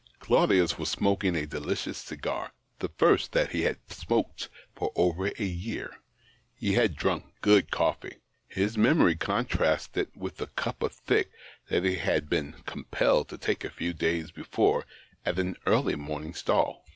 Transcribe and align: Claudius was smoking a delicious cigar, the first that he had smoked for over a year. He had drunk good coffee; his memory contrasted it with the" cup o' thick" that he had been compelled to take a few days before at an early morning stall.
Claudius 0.17 0.79
was 0.79 0.89
smoking 0.89 1.35
a 1.35 1.45
delicious 1.45 1.99
cigar, 1.99 2.53
the 2.79 2.87
first 2.97 3.33
that 3.33 3.51
he 3.51 3.61
had 3.61 3.77
smoked 3.91 4.49
for 4.73 4.91
over 4.95 5.27
a 5.37 5.43
year. 5.43 5.99
He 6.55 6.73
had 6.73 6.95
drunk 6.95 7.25
good 7.41 7.69
coffee; 7.69 8.15
his 8.47 8.79
memory 8.79 9.15
contrasted 9.15 10.07
it 10.07 10.17
with 10.17 10.37
the" 10.37 10.47
cup 10.63 10.83
o' 10.83 10.87
thick" 10.87 11.29
that 11.69 11.83
he 11.83 11.97
had 11.97 12.31
been 12.31 12.53
compelled 12.65 13.29
to 13.29 13.37
take 13.37 13.63
a 13.63 13.69
few 13.69 13.93
days 13.93 14.31
before 14.31 14.87
at 15.23 15.37
an 15.37 15.55
early 15.67 15.93
morning 15.93 16.33
stall. 16.33 16.83